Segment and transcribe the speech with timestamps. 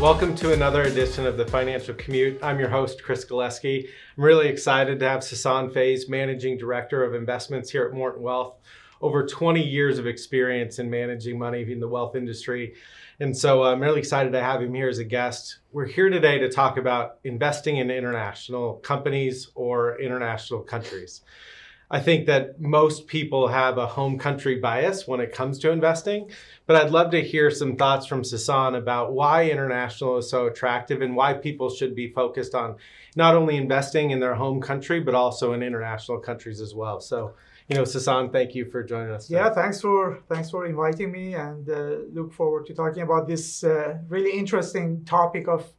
[0.00, 2.38] Welcome to another edition of the Financial Commute.
[2.40, 3.88] I'm your host, Chris Galeski.
[4.16, 8.60] I'm really excited to have Sasan Faiz, Managing Director of Investments here at Morton Wealth.
[9.00, 12.74] Over 20 years of experience in managing money in the wealth industry.
[13.18, 15.58] And so uh, I'm really excited to have him here as a guest.
[15.72, 21.22] We're here today to talk about investing in international companies or international countries.
[21.90, 26.30] I think that most people have a home country bias when it comes to investing,
[26.66, 31.00] but I'd love to hear some thoughts from Sasan about why international is so attractive
[31.00, 32.76] and why people should be focused on
[33.16, 37.00] not only investing in their home country, but also in international countries as well.
[37.00, 37.34] So,
[37.68, 39.26] you know, Sasan, thank you for joining us.
[39.26, 39.38] Today.
[39.38, 43.64] Yeah, thanks for thanks for inviting me, and uh, look forward to talking about this
[43.64, 45.72] uh, really interesting topic of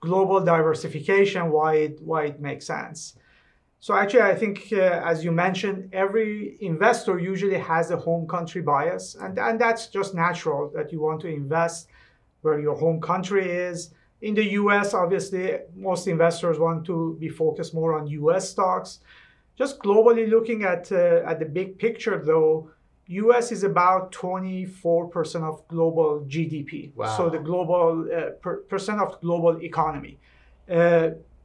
[0.00, 1.50] global diversification.
[1.50, 3.16] Why it why it makes sense.
[3.82, 8.62] So actually, I think, uh, as you mentioned, every investor usually has a home country
[8.62, 11.88] bias, and, and that's just natural that you want to invest
[12.42, 13.90] where your home country is.
[14.20, 19.00] In the US, obviously, most investors want to be focused more on US stocks.
[19.58, 22.70] Just globally looking at, uh, at the big picture, though,
[23.08, 26.94] US is about 24% of global GDP.
[26.94, 27.16] Wow.
[27.16, 30.20] So the global uh, per, percent of global economy.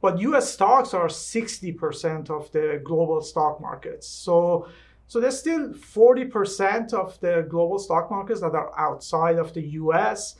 [0.00, 4.06] But US stocks are 60% of the global stock markets.
[4.06, 4.68] So,
[5.08, 10.36] so there's still 40% of the global stock markets that are outside of the US.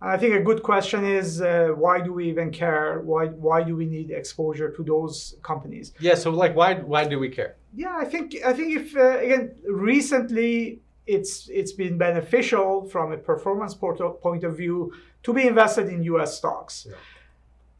[0.00, 3.00] And I think a good question is uh, why do we even care?
[3.00, 5.92] Why, why do we need exposure to those companies?
[6.00, 7.56] Yeah, so like why, why do we care?
[7.74, 13.16] Yeah, I think, I think if, uh, again, recently it's, it's been beneficial from a
[13.16, 16.86] performance point of view to be invested in US stocks.
[16.90, 16.96] Yeah.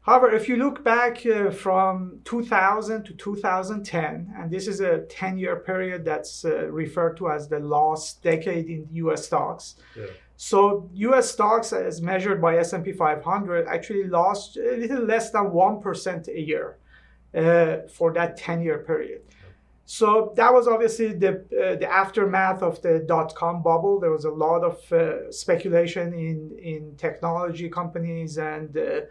[0.07, 5.37] However, if you look back uh, from 2000 to 2010, and this is a 10
[5.37, 9.75] year period that's uh, referred to as the lost decade in US stocks.
[9.97, 10.05] Yeah.
[10.37, 16.27] So US stocks as measured by S&P 500 actually lost a little less than 1%
[16.29, 16.77] a year
[17.35, 19.23] uh, for that 10 year period.
[19.85, 23.99] So that was obviously the, uh, the aftermath of the dot com bubble.
[23.99, 29.01] There was a lot of uh, speculation in, in technology companies and uh, uh,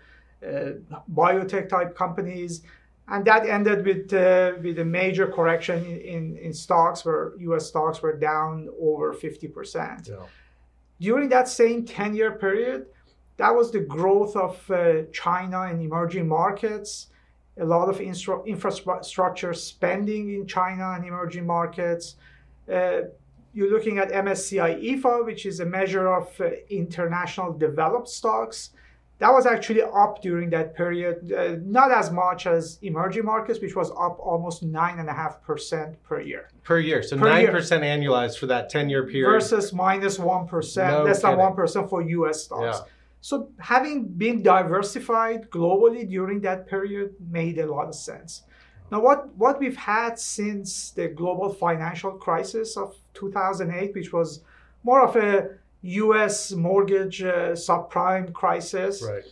[0.43, 2.63] biotech type companies.
[3.09, 8.03] And that ended with, uh, with a major correction in, in stocks where US stocks
[8.03, 10.09] were down over 50%.
[10.09, 10.17] Yeah.
[11.01, 12.87] During that same 10 year period,
[13.37, 17.09] that was the growth of uh, China and emerging markets,
[17.59, 22.17] a lot of infrastructure spending in China and emerging markets.
[22.73, 23.03] Uh,
[23.53, 28.71] you're looking at MSCI EAFE, which is a measure of uh, international developed stocks
[29.19, 33.75] that was actually up during that period, uh, not as much as emerging markets, which
[33.75, 36.51] was up almost nine and a half percent per year.
[36.65, 41.05] Per year, so nine percent annualized for that ten-year period versus minus one percent, no
[41.05, 41.31] less kidding.
[41.31, 42.45] than one percent for U.S.
[42.45, 42.79] stocks.
[42.81, 42.87] Yeah.
[43.23, 48.43] So having been diversified globally during that period made a lot of sense.
[48.93, 54.43] Now, what, what we've had since the global financial crisis of 2008, which was
[54.85, 55.51] more of a
[55.87, 56.53] U.S.
[56.53, 59.03] mortgage uh, subprime crisis.
[59.03, 59.25] Right.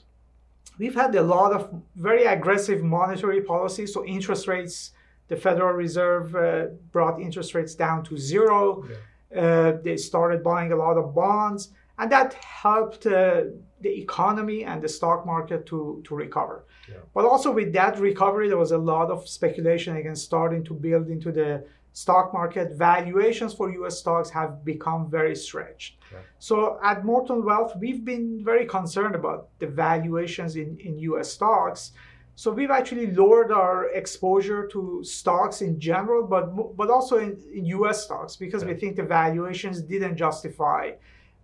[0.78, 3.87] We've had a lot of very aggressive monetary policy.
[3.87, 4.92] So interest rates,
[5.28, 8.84] the Federal Reserve uh, brought interest rates down to zero.
[8.88, 9.41] Yeah.
[9.41, 13.44] Uh, they started buying a lot of bonds, and that helped uh,
[13.81, 16.65] the economy and the stock market to, to recover.
[16.88, 16.97] Yeah.
[17.15, 21.09] But also with that recovery, there was a lot of speculation again starting to build
[21.09, 25.97] into the stock market, valuations for US stocks have become very stretched.
[26.41, 31.93] So at Morton Wealth, we've been very concerned about the valuations in, in US stocks.
[32.34, 37.65] So we've actually lowered our exposure to stocks in general, but but also in, in
[37.66, 40.93] US stocks because we think the valuations didn't justify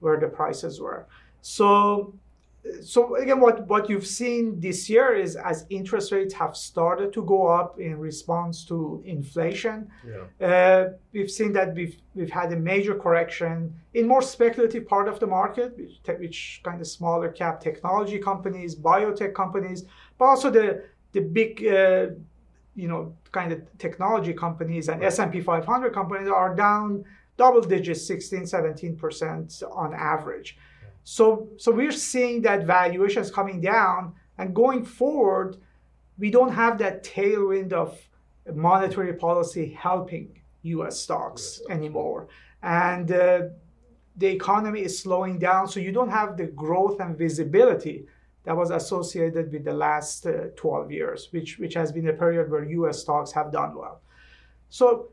[0.00, 1.06] where the prices were.
[1.42, 2.12] So
[2.82, 7.22] so again, what, what you've seen this year is as interest rates have started to
[7.22, 10.46] go up in response to inflation, yeah.
[10.46, 15.18] uh, we've seen that we've we've had a major correction in more speculative part of
[15.20, 19.84] the market, which, which kind of smaller cap technology companies, biotech companies,
[20.18, 22.08] but also the the big uh,
[22.74, 25.06] you know kind of technology companies and right.
[25.06, 27.04] S&P 500 companies are down
[27.38, 30.58] double digits, 16, 17 percent on average.
[31.04, 35.56] So, so we're seeing that valuations coming down, and going forward,
[36.18, 37.98] we don't have that tailwind of
[38.54, 40.98] monetary policy helping U.S.
[41.00, 42.28] stocks anymore,
[42.62, 43.40] and uh,
[44.16, 45.66] the economy is slowing down.
[45.68, 48.06] So you don't have the growth and visibility
[48.44, 52.50] that was associated with the last uh, 12 years, which which has been a period
[52.50, 53.00] where U.S.
[53.00, 54.02] stocks have done well.
[54.68, 55.10] So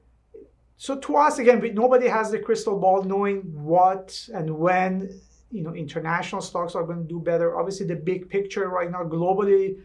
[0.78, 5.74] so to us again, nobody has the crystal ball knowing what and when you know
[5.74, 7.58] international stocks are going to do better.
[7.58, 9.78] Obviously, the big picture right now globally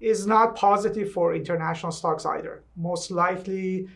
[0.00, 2.62] is not positive for international stocks either.
[2.76, 3.88] Most likely,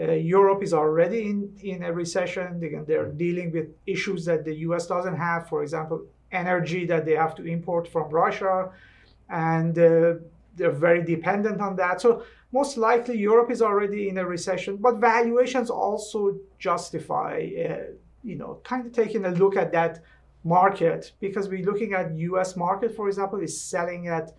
[0.00, 2.62] uh, Europe is already in, in a recession.
[2.62, 7.14] Again, they're dealing with issues that the US doesn't have, for example, energy that they
[7.14, 8.70] have to import from Russia,
[9.28, 10.14] and uh,
[10.56, 12.00] they're very dependent on that.
[12.00, 12.22] So,
[12.52, 17.92] most likely, Europe is already in a recession, but valuations also justify, uh,
[18.24, 20.02] you know, kind of taking a look at that
[20.44, 24.32] market because we're looking at US market, for example, is selling at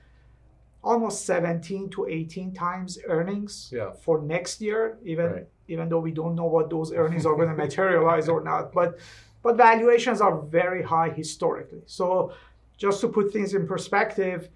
[0.84, 3.92] almost 17 to 18 times earnings yeah.
[3.92, 5.48] for next year even right.
[5.68, 8.98] even though we don't know what those earnings are going to materialize or not but
[9.44, 12.34] but valuations are very high historically so
[12.78, 14.50] just to put things in perspective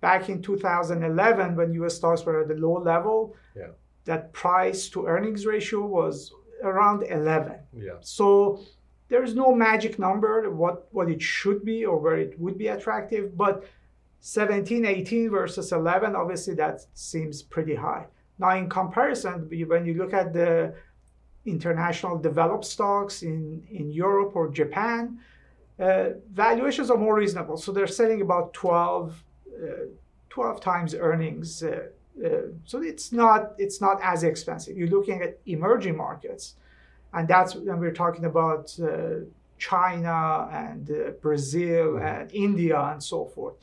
[0.00, 3.68] back in 2011 when us stocks were at the low level yeah.
[4.04, 7.92] that price to earnings ratio was around 11 yeah.
[8.00, 8.60] so
[9.12, 13.24] there's no magic number what what it should be or where it would be attractive
[13.36, 13.64] but
[14.22, 18.06] 17, 18 versus 11, obviously that seems pretty high.
[18.38, 20.74] Now, in comparison, when you look at the
[21.44, 25.18] international developed stocks in, in Europe or Japan,
[25.80, 27.56] uh, valuations are more reasonable.
[27.56, 29.24] So they're selling about 12,
[29.60, 29.66] uh,
[30.30, 31.64] 12 times earnings.
[31.64, 31.88] Uh,
[32.24, 32.28] uh,
[32.64, 34.76] so it's not it's not as expensive.
[34.76, 36.54] You're looking at emerging markets,
[37.14, 39.24] and that's when we're talking about uh,
[39.58, 42.06] China and uh, Brazil mm-hmm.
[42.06, 43.54] and India and so forth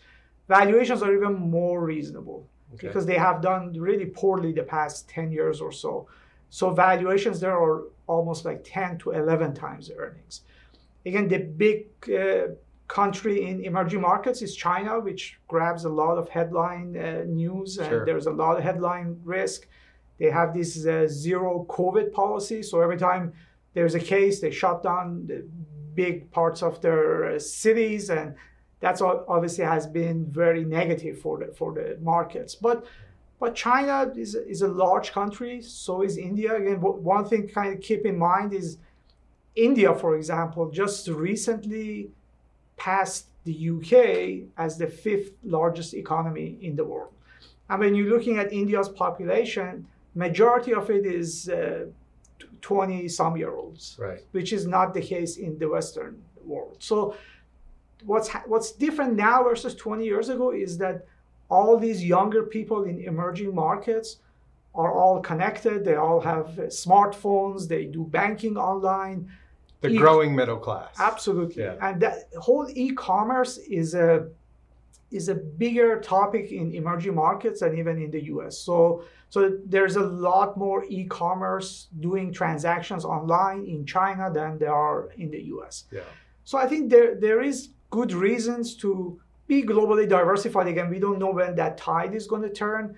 [0.50, 2.88] valuations are even more reasonable okay.
[2.88, 6.08] because they have done really poorly the past 10 years or so.
[6.50, 10.42] So valuations there are almost like 10 to 11 times earnings.
[11.06, 12.54] Again, the big uh,
[12.88, 17.90] country in emerging markets is China, which grabs a lot of headline uh, news and
[17.90, 18.06] sure.
[18.06, 19.68] there's a lot of headline risk.
[20.20, 22.62] They have this uh, zero COVID policy.
[22.64, 23.34] So every time
[23.74, 25.48] there's a case, they shut down the
[25.96, 28.36] big parts of their uh, cities and
[28.80, 32.56] that's obviously has been very negative for the for the markets.
[32.56, 32.86] But
[33.40, 36.56] but China is is a large country, so is India.
[36.56, 38.78] Again, one thing kind of keep in mind is
[39.56, 42.10] India, for example, just recently
[42.78, 47.12] passed the UK as the fifth largest economy in the world.
[47.70, 51.86] And when you're looking at India's population, majority of it is uh,
[52.62, 54.22] 20 some year olds, right.
[54.32, 56.78] which is not the case in the Western world.
[56.80, 57.16] So
[58.06, 61.06] what's what's different now versus 20 years ago is that
[61.50, 64.18] all these younger people in emerging markets
[64.76, 69.30] are all connected they all have smartphones they do banking online
[69.82, 71.76] the e- growing middle class absolutely yeah.
[71.82, 74.30] and that whole e-commerce is a
[75.12, 78.58] is a bigger topic in emerging markets and even in the US.
[78.58, 85.12] So so there's a lot more e-commerce doing transactions online in China than there are
[85.18, 85.86] in the US.
[85.92, 86.02] Yeah.
[86.44, 90.68] So I think there there is good reasons to be globally diversified.
[90.68, 92.96] Again, we don't know when that tide is going to turn.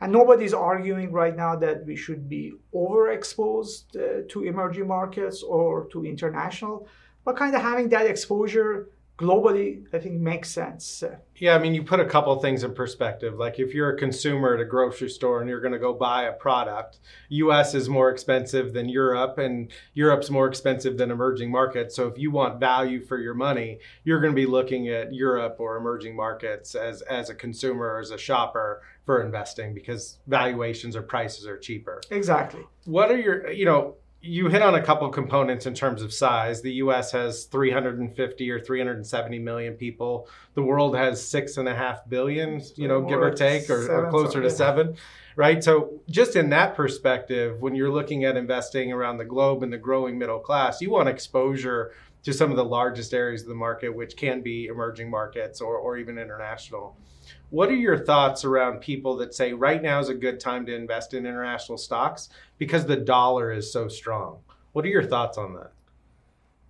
[0.00, 5.86] And nobody's arguing right now that we should be overexposed uh, to emerging markets or
[5.92, 6.86] to international,
[7.24, 11.04] but kind of having that exposure globally, I think makes sense.
[11.36, 13.34] Yeah, I mean, you put a couple things in perspective.
[13.34, 16.24] Like if you're a consumer at a grocery store and you're going to go buy
[16.24, 21.94] a product, US is more expensive than Europe and Europe's more expensive than emerging markets.
[21.94, 25.56] So if you want value for your money, you're going to be looking at Europe
[25.58, 30.96] or emerging markets as as a consumer or as a shopper for investing because valuations
[30.96, 32.00] or prices are cheaper.
[32.10, 32.62] Exactly.
[32.84, 36.62] What are your, you know, you hit on a couple components in terms of size.
[36.62, 37.12] The U.S.
[37.12, 40.28] has 350 or 370 million people.
[40.54, 44.10] The world has six and a half billion, you know, give or take, or, or
[44.10, 44.96] closer to seven,
[45.36, 45.62] right?
[45.62, 49.78] So, just in that perspective, when you're looking at investing around the globe and the
[49.78, 53.94] growing middle class, you want exposure to some of the largest areas of the market,
[53.94, 56.96] which can be emerging markets or, or even international.
[57.54, 60.74] What are your thoughts around people that say right now is a good time to
[60.74, 64.40] invest in international stocks because the dollar is so strong?
[64.72, 65.70] What are your thoughts on that?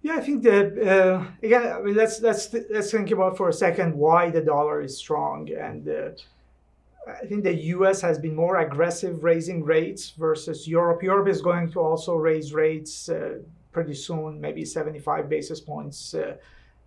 [0.02, 3.52] Yeah, I think that uh, again, I mean, let's let's let's think about for a
[3.52, 6.10] second why the dollar is strong, and uh,
[7.08, 8.02] I think the U.S.
[8.02, 11.02] has been more aggressive raising rates versus Europe.
[11.02, 13.38] Europe is going to also raise rates uh,
[13.72, 16.36] pretty soon, maybe 75 basis points uh,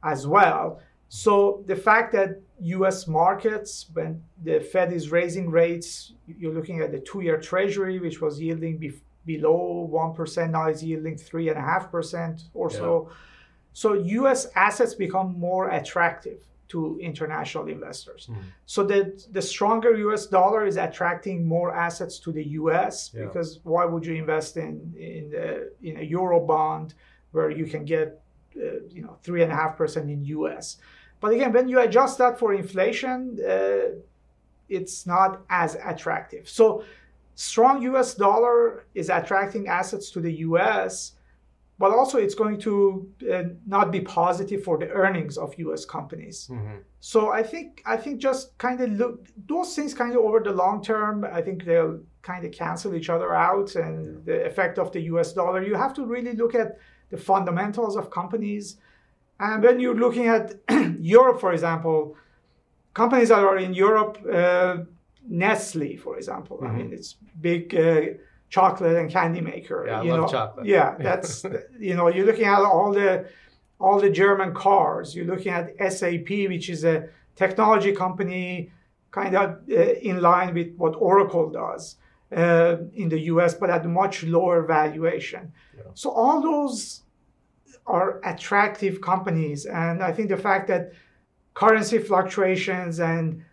[0.04, 0.82] as well.
[1.10, 3.08] So the fact that U.S.
[3.08, 8.40] markets, when the Fed is raising rates, you're looking at the two-year Treasury, which was
[8.42, 12.78] yielding be- below one percent, now is yielding three and a half percent or yeah.
[12.78, 13.10] so.
[13.74, 14.48] So U.S.
[14.56, 18.28] assets become more attractive to international investors.
[18.30, 18.38] Mm.
[18.66, 20.26] So that the stronger U.S.
[20.26, 23.12] dollar is attracting more assets to the U.S.
[23.14, 23.26] Yeah.
[23.26, 26.96] because why would you invest in in, the, in a euro bond
[27.32, 28.22] where you can get
[28.90, 30.78] you know three and a half percent in U.S.
[31.20, 34.00] But again, when you adjust that for inflation, uh,
[34.70, 36.48] it's not as attractive.
[36.48, 36.84] So
[37.36, 38.14] strong U.S.
[38.14, 41.14] dollar is attracting assets to the U.S
[41.80, 45.86] but also it's going to uh, not be positive for the earnings of U.S.
[45.86, 46.50] companies.
[46.52, 46.78] Mm-hmm.
[47.00, 50.52] So I think I think just kind of look those things kind of over the
[50.52, 51.26] long term.
[51.32, 55.34] I think they'll kind of cancel each other out, and the effect of the U.S.
[55.34, 55.64] dollar.
[55.64, 58.78] You have to really look at the fundamentals of companies,
[59.40, 60.56] and when you're looking at
[61.00, 62.16] Europe, for example,
[62.94, 64.18] companies that are in Europe.
[64.32, 64.78] Uh,
[65.28, 66.58] Nestle, for example.
[66.58, 66.68] Mm-hmm.
[66.68, 68.02] I mean, it's big uh,
[68.50, 69.86] chocolate and candy maker.
[69.86, 70.38] Yeah, you I love know?
[70.38, 70.66] chocolate.
[70.66, 71.46] Yeah, that's
[71.80, 73.28] you know you're looking at all the
[73.80, 75.16] all the German cars.
[75.16, 78.72] You're looking at SAP, which is a technology company,
[79.12, 81.98] kind of uh, in line with what Oracle does
[82.36, 85.52] uh, in the U.S., but at a much lower valuation.
[85.76, 85.84] Yeah.
[85.94, 87.04] So all those
[87.86, 90.92] are attractive companies, and I think the fact that
[91.54, 93.44] currency fluctuations and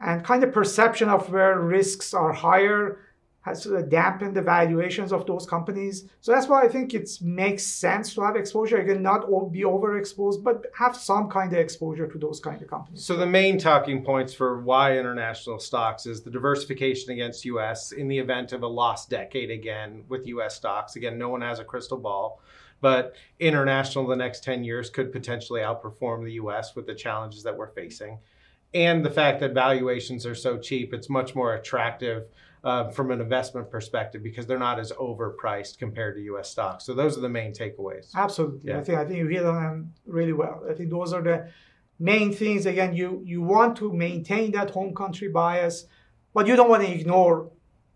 [0.00, 2.98] and kind of perception of where risks are higher
[3.44, 6.08] has dampened the valuations of those companies.
[6.22, 8.78] So that's why I think it makes sense to have exposure.
[8.78, 13.04] Again, not be overexposed, but have some kind of exposure to those kind of companies.
[13.04, 18.08] So the main talking points for why international stocks is the diversification against US in
[18.08, 20.96] the event of a lost decade again with US stocks.
[20.96, 22.40] Again, no one has a crystal ball.
[22.80, 27.56] But international, the next 10 years could potentially outperform the US with the challenges that
[27.56, 28.20] we're facing.
[28.74, 32.24] And the fact that valuations are so cheap, it's much more attractive
[32.64, 36.50] uh, from an investment perspective because they're not as overpriced compared to U.S.
[36.50, 36.84] stocks.
[36.84, 38.14] So those are the main takeaways.
[38.14, 38.78] Absolutely, yeah.
[38.78, 40.64] I think I think you hit on them really well.
[40.68, 41.50] I think those are the
[41.98, 42.66] main things.
[42.66, 45.86] Again, you you want to maintain that home country bias,
[46.32, 47.50] but you don't want to ignore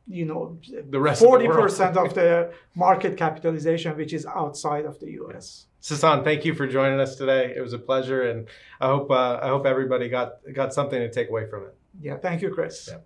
[0.08, 0.58] you know
[0.90, 5.66] the rest 40% of, of the market capitalization which is outside of the US.
[5.82, 7.54] Sasan, thank you for joining us today.
[7.56, 8.48] It was a pleasure and
[8.80, 11.74] I hope uh, I hope everybody got got something to take away from it.
[12.00, 12.88] Yeah, thank you Chris.
[12.90, 12.98] Yeah.